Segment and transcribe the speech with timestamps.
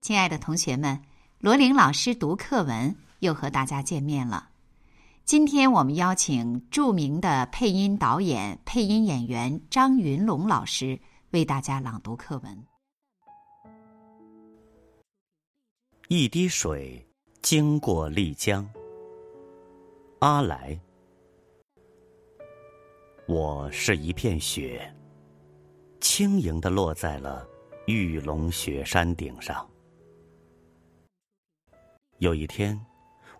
[0.00, 1.00] 亲爱的同学们，
[1.38, 4.50] 罗琳老师读课文又和大家见面了。
[5.24, 10.98] 今天我们邀请著名的配音导演、配音演员张云龙老师
[11.30, 12.66] 为大家朗读课文。
[16.08, 17.06] 一滴水
[17.42, 18.68] 经过丽江，
[20.18, 20.78] 阿来，
[23.26, 24.94] 我是一片雪，
[26.00, 27.48] 轻盈的落在了
[27.86, 29.66] 玉龙雪山顶上。
[32.18, 32.78] 有一天，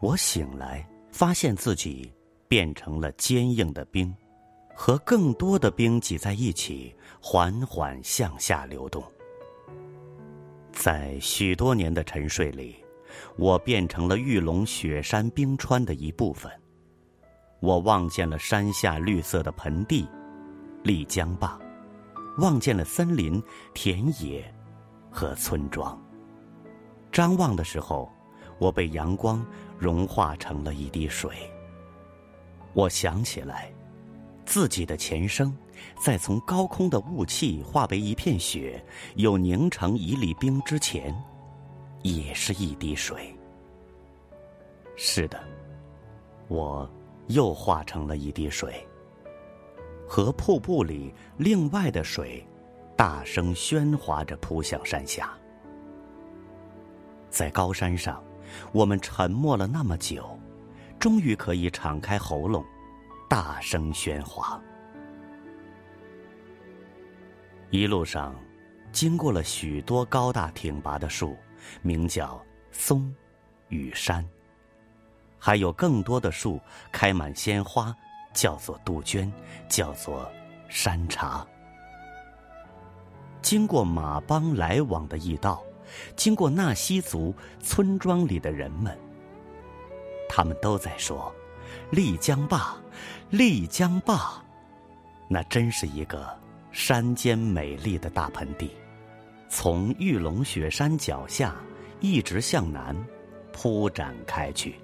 [0.00, 0.88] 我醒来。
[1.10, 2.12] 发现自己
[2.46, 4.14] 变成了坚硬的冰，
[4.74, 9.02] 和更多的冰挤在一起，缓缓向下流动。
[10.70, 12.76] 在许多年的沉睡里，
[13.36, 16.50] 我变成了玉龙雪山冰川的一部分。
[17.60, 20.08] 我望见了山下绿色的盆地、
[20.82, 21.58] 丽江坝，
[22.38, 23.42] 望见了森林、
[23.74, 24.44] 田野
[25.10, 26.00] 和村庄。
[27.10, 28.10] 张望的时候，
[28.58, 29.44] 我被阳光。
[29.80, 31.30] 融化成了一滴水。
[32.72, 33.72] 我想起来，
[34.44, 35.56] 自己的前生，
[36.04, 38.84] 在从高空的雾气化为一片雪，
[39.14, 41.14] 又凝成一粒冰之前，
[42.02, 43.34] 也是一滴水。
[44.96, 45.40] 是的，
[46.48, 46.88] 我
[47.28, 48.86] 又化成了一滴水，
[50.08, 52.44] 和瀑布里另外的水，
[52.96, 55.32] 大声喧哗着扑向山下，
[57.30, 58.22] 在高山上。
[58.72, 60.26] 我们沉默了那么久，
[60.98, 62.64] 终于可以敞开喉咙，
[63.28, 64.58] 大声喧哗。
[67.70, 68.34] 一路上，
[68.90, 71.36] 经过了许多高大挺拔的树，
[71.82, 73.14] 名叫松
[73.68, 74.22] 与山；
[75.38, 76.60] 还有更多的树
[76.92, 77.94] 开满鲜花，
[78.32, 79.32] 叫做杜鹃，
[79.68, 80.30] 叫做
[80.68, 81.46] 山茶。
[83.40, 85.62] 经过马帮来往的驿道。
[86.14, 88.94] 经过纳西族村庄里的人们，
[90.28, 91.34] 他们都在说
[91.90, 92.76] ：“丽江坝，
[93.30, 94.34] 丽江坝，
[95.30, 96.38] 那真是一个
[96.72, 98.70] 山间美丽的大盆地，
[99.48, 101.56] 从玉龙雪山脚下
[102.00, 102.96] 一直向南
[103.52, 104.76] 铺展开去。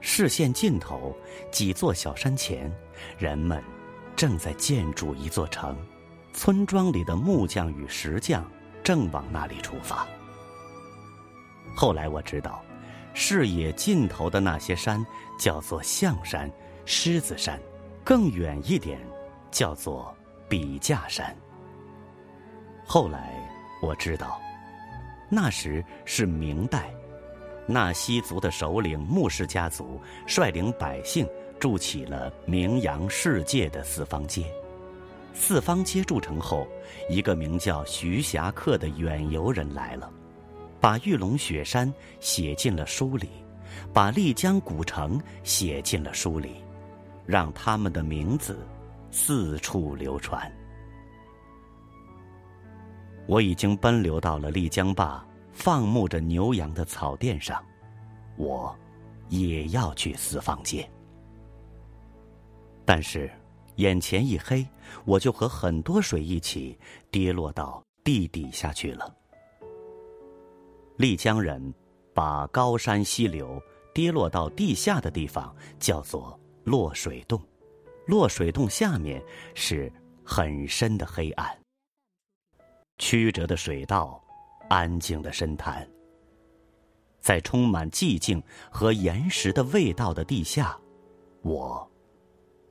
[0.00, 1.16] 视线尽头，
[1.50, 2.72] 几座小山前，
[3.18, 3.62] 人们
[4.14, 5.76] 正在建筑一座城，
[6.32, 8.48] 村庄里的木匠与石匠。”
[8.84, 10.08] 正往那里出发。
[11.76, 12.64] 后来我知道，
[13.12, 15.04] 视野尽头的那些山
[15.38, 16.50] 叫做象山、
[16.86, 17.60] 狮子山，
[18.02, 18.98] 更远一点
[19.50, 20.16] 叫做
[20.48, 21.36] 笔架山。
[22.90, 23.38] 后来
[23.82, 24.40] 我知道，
[25.28, 26.90] 那时是明代，
[27.66, 31.28] 纳西族的首领穆氏家族率领百姓
[31.60, 34.50] 筑起了名扬世界的四方街。
[35.34, 36.66] 四方街筑成后，
[37.10, 40.10] 一个名叫徐霞客的远游人来了，
[40.80, 43.28] 把玉龙雪山写进了书里，
[43.92, 46.64] 把丽江古城写进了书里，
[47.26, 48.66] 让他们的名字
[49.10, 50.50] 四处流传。
[53.28, 57.64] 我已经奔流到了丽江坝放牧着牛羊的草甸上，
[58.36, 58.76] 我
[59.28, 60.90] 也要去四方街，
[62.84, 63.30] 但是。
[63.78, 64.66] 眼前一黑，
[65.04, 66.76] 我就和很多水一起
[67.12, 69.14] 跌落到地底下去了。
[70.96, 71.72] 丽江人
[72.12, 73.62] 把高山溪流
[73.94, 77.40] 跌落到地下的地方叫做落水洞，
[78.04, 79.22] 落水洞下面
[79.54, 79.92] 是
[80.24, 81.56] 很深的黑暗。
[82.98, 84.22] 曲折的水道，
[84.68, 85.88] 安静的深潭，
[87.20, 90.78] 在充满寂静和岩石的味道的地下，
[91.42, 91.88] 我。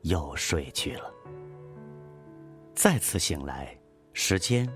[0.03, 1.11] 又睡去了。
[2.73, 3.77] 再次醒来，
[4.13, 4.69] 时间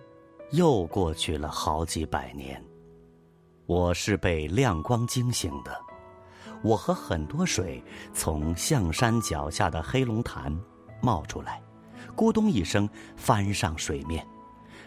[0.51, 2.61] 又过去了好几百年。
[3.65, 5.79] 我是被亮光惊醒的。
[6.63, 7.81] 我和很多水
[8.13, 10.53] 从象山脚下的黑龙潭
[11.01, 11.61] 冒出来，
[12.13, 14.27] 咕咚一声翻上水面，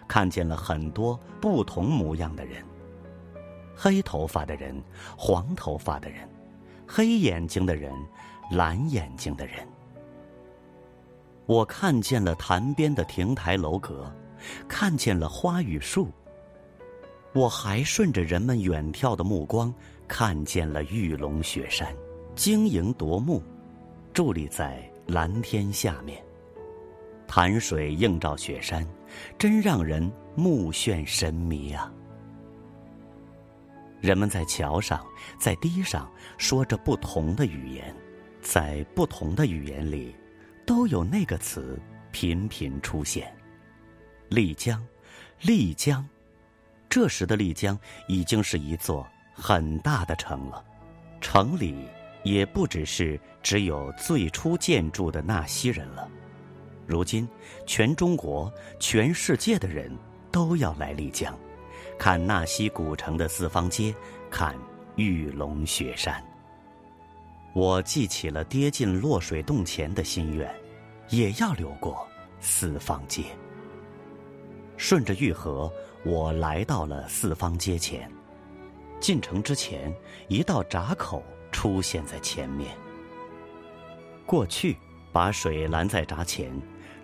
[0.07, 2.63] 看见了很多不同模样的人：
[3.75, 4.81] 黑头发的人，
[5.17, 6.29] 黄头发的人，
[6.87, 7.93] 黑眼睛的人，
[8.51, 9.67] 蓝眼睛的人。
[11.47, 14.11] 我看见了潭边的亭台楼阁，
[14.67, 16.09] 看见了花与树。
[17.33, 19.75] 我还顺着人们远眺的目光，
[20.07, 21.93] 看见了玉龙雪山，
[22.37, 23.43] 晶莹夺目，
[24.15, 26.23] 伫立在蓝天下面。
[27.27, 28.87] 潭水映照雪山，
[29.39, 31.93] 真让人目眩神迷啊！
[34.01, 35.05] 人们在桥上，
[35.39, 37.95] 在堤上说着不同的语言，
[38.43, 40.15] 在不同的语言里，
[40.67, 41.81] 都有那个词
[42.13, 43.35] 频频出现。
[44.29, 44.85] 丽江，
[45.41, 46.07] 丽江，
[46.89, 47.79] 这时的丽江
[48.09, 50.63] 已经是一座很大的城了，
[51.21, 51.89] 城里
[52.25, 56.11] 也不只是只有最初建筑的纳西人了。
[56.87, 57.29] 如今，
[57.67, 59.91] 全中国、全世界的人
[60.31, 61.37] 都要来丽江，
[61.99, 63.95] 看纳西古城的四方街，
[64.31, 64.55] 看
[64.97, 66.23] 玉龙雪山。
[67.55, 70.53] 我记起了跌进落水洞前的心愿，
[71.09, 72.07] 也要流过
[72.41, 73.23] 四方街。
[74.77, 75.73] 顺着玉河，
[76.05, 78.11] 我来到了四方街前。
[79.01, 79.95] 进城之前，
[80.29, 81.23] 一道闸口
[81.53, 82.77] 出现在前面。
[84.27, 84.77] 过去，
[85.13, 86.51] 把水拦在闸前。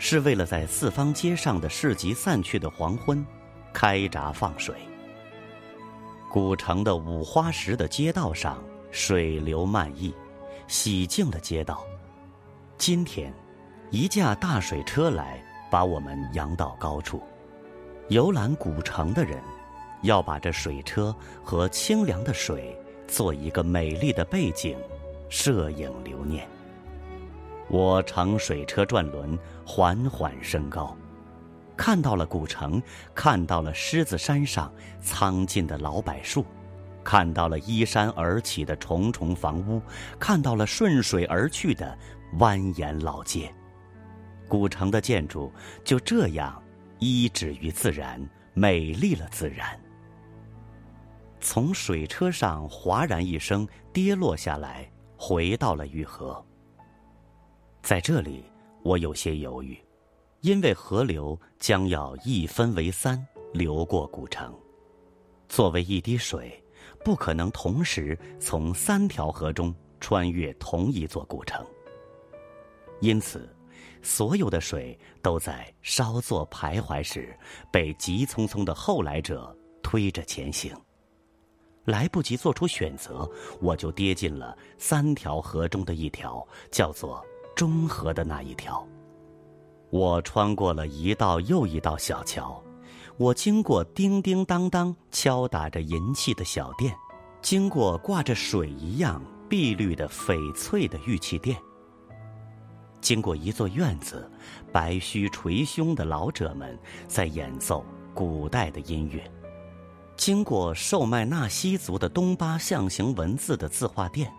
[0.02, 3.24] 是为了在四方街上的市集散去的黄昏，
[3.70, 4.74] 开闸放水。
[6.30, 10.12] 古城的五花石的街道上，水流漫溢，
[10.66, 11.84] 洗净了街道。
[12.78, 13.30] 今天，
[13.90, 17.22] 一架大水车来，把我们扬到高处。
[18.08, 19.38] 游览古城的人，
[20.00, 21.14] 要把这水车
[21.44, 22.74] 和清凉的水
[23.06, 24.78] 做一个美丽的背景，
[25.28, 26.48] 摄影留念。
[27.70, 30.96] 我乘水车转轮，缓缓升高，
[31.76, 32.82] 看到了古城，
[33.14, 36.44] 看到了狮子山上苍劲的老柏树，
[37.04, 39.80] 看到了依山而起的重重房屋，
[40.18, 41.96] 看到了顺水而去的
[42.40, 43.54] 蜿蜒老街。
[44.48, 45.52] 古城的建筑
[45.84, 46.60] 就这样
[46.98, 48.20] 依止于自然，
[48.52, 49.78] 美丽了自然。
[51.40, 56.44] 从水车上哗然一声跌落下来，回到了玉河。
[57.82, 58.44] 在这里，
[58.82, 59.76] 我有些犹豫，
[60.42, 64.54] 因为河流将要一分为三流过古城。
[65.48, 66.62] 作为一滴水，
[67.04, 71.64] 不可能同时从三条河中穿越同一座古城。
[73.00, 73.48] 因此，
[74.02, 77.36] 所有的水都在稍作徘徊时，
[77.72, 80.72] 被急匆匆的后来者推着前行。
[81.86, 83.28] 来不及做出选择，
[83.58, 87.24] 我就跌进了三条河中的一条，叫做。
[87.54, 88.86] 中河的那一条，
[89.90, 92.62] 我穿过了一道又一道小桥，
[93.18, 96.96] 我经过叮叮当当敲打着银器的小店，
[97.42, 101.56] 经过挂着水一样碧绿的翡翠的玉器店，
[103.00, 104.30] 经过一座院子，
[104.72, 109.22] 白须垂胸的老者们在演奏古代的音乐，
[110.16, 114.32] 经过售卖纳西族的东巴象形文字的字画店，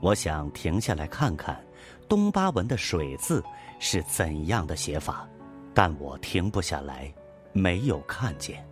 [0.00, 1.64] 我想停下来看看。
[2.12, 3.42] 东巴文的“水”字
[3.78, 5.26] 是怎样的写法？
[5.72, 7.10] 但我停不下来，
[7.54, 8.62] 没有看见。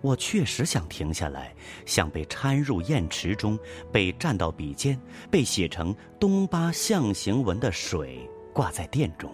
[0.00, 1.54] 我确实想停下来，
[1.86, 3.56] 像被掺入砚池中，
[3.92, 5.00] 被蘸到笔尖，
[5.30, 9.30] 被写成东巴象形文的“水”挂在殿中。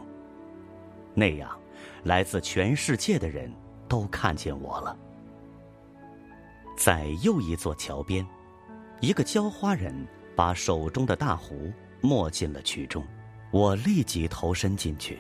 [1.15, 1.59] 那样，
[2.03, 3.51] 来自全世界的人
[3.89, 4.95] 都看见我了。
[6.77, 8.27] 在又一座桥边，
[9.01, 10.07] 一个浇花人
[10.37, 11.73] 把手中的大壶
[12.03, 13.03] 没进了渠中。
[13.51, 15.19] 我立即投身进去，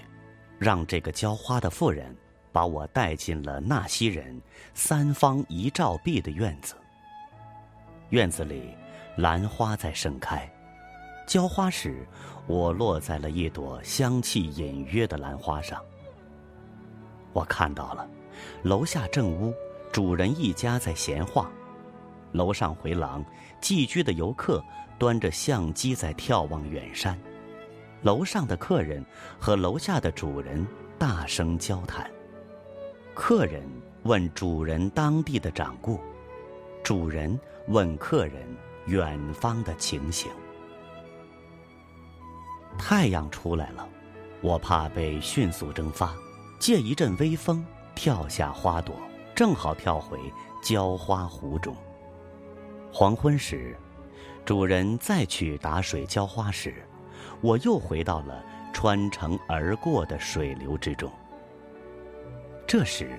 [0.58, 2.14] 让这个浇花的妇人
[2.52, 4.40] 把我带进了纳西人
[4.74, 6.74] 三方一照壁的院子。
[8.10, 8.74] 院子里，
[9.16, 10.50] 兰花在盛开。
[11.26, 12.06] 浇花时，
[12.46, 15.82] 我落在了一朵香气隐约的兰花上。
[17.32, 18.08] 我看到了，
[18.62, 19.54] 楼下正屋
[19.92, 21.50] 主人一家在闲话，
[22.32, 23.24] 楼上回廊
[23.60, 24.62] 寄居的游客
[24.98, 27.18] 端着相机在眺望远山。
[28.02, 29.04] 楼上的客人
[29.38, 30.66] 和楼下的主人
[30.98, 32.10] 大声交谈。
[33.14, 33.62] 客人
[34.04, 35.98] 问主人当地的掌故，
[36.82, 38.46] 主人问客人
[38.86, 40.30] 远方的情形。
[42.78, 43.88] 太阳出来了，
[44.40, 46.14] 我怕被迅速蒸发，
[46.60, 48.94] 借一阵微风跳下花朵，
[49.34, 50.16] 正好跳回
[50.62, 51.74] 浇花湖中。
[52.92, 53.76] 黄昏时，
[54.44, 56.74] 主人再去打水浇花时。
[57.40, 61.10] 我又回到了穿城而过的水流之中。
[62.66, 63.18] 这时，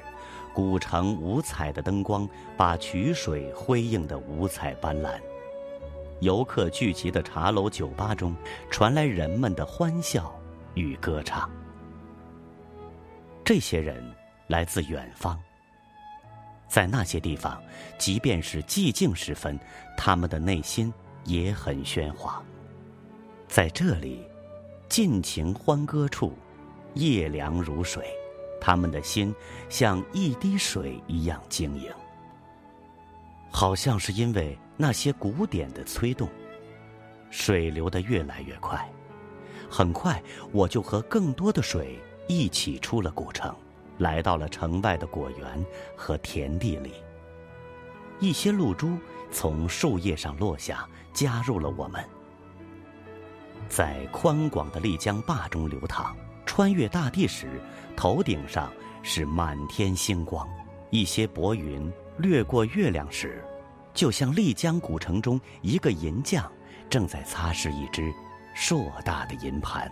[0.54, 5.20] 古城五彩的灯光把曲水辉映得五彩斑斓。
[6.20, 8.36] 游客聚集的茶楼酒吧中
[8.70, 10.38] 传来人们的欢笑
[10.74, 11.50] 与歌唱。
[13.44, 14.04] 这些人
[14.48, 15.40] 来自远方，
[16.68, 17.60] 在那些地方，
[17.98, 19.58] 即便是寂静时分，
[19.98, 22.44] 他们的内心也很喧哗。
[23.50, 24.22] 在这里，
[24.88, 26.34] 尽情欢歌处，
[26.94, 28.06] 夜凉如水，
[28.62, 29.34] 他们的心
[29.70, 31.92] 像一滴水一样晶莹。
[33.52, 36.30] 好像是因为那些鼓点的催动，
[37.32, 38.88] 水流得越来越快。
[39.68, 43.54] 很快，我就和更多的水一起出了古城，
[43.98, 45.66] 来到了城外的果园
[45.96, 46.94] 和田地里。
[48.20, 48.96] 一些露珠
[49.32, 52.04] 从树叶上落下，加入了我们。
[53.70, 57.62] 在宽广的丽江坝中流淌，穿越大地时，
[57.96, 58.72] 头顶上
[59.04, 60.48] 是满天星光。
[60.90, 63.46] 一些薄云掠过月亮时，
[63.94, 66.52] 就像丽江古城中一个银匠
[66.90, 68.12] 正在擦拭一只
[68.56, 69.90] 硕大的银盘。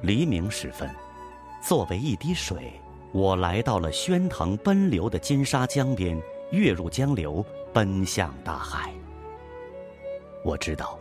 [0.00, 0.88] 黎明时分，
[1.62, 2.72] 作为一滴水，
[3.12, 6.18] 我来到了喧腾奔流的金沙江边，
[6.52, 8.90] 跃入江流，奔向大海。
[10.42, 10.98] 我知道，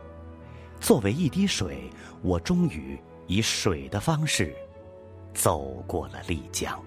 [0.80, 1.90] 作为一滴水，
[2.22, 4.56] 我终于以水的方式
[5.34, 6.84] 走过了丽江。